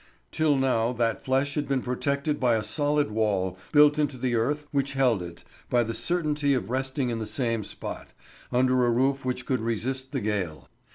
[0.31, 4.65] Till now that flesh had been protected by a solid wall built into the earth
[4.71, 8.07] which held it, by the certainty of resting in the same spot,
[8.51, 10.67] under a roof which could resist the gale.